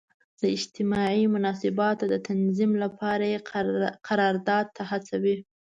د 0.41 0.43
اجتماعي 0.55 1.23
مناسباتو 1.35 2.03
د 2.09 2.15
تنظیم 2.29 2.71
لپاره 2.83 3.23
یې 3.31 3.39
قرارداد 4.07 4.65
ته 4.75 4.81
هڅوي. 4.91 5.35